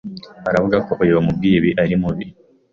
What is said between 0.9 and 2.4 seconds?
uyu wamubwiye ibi ari mubi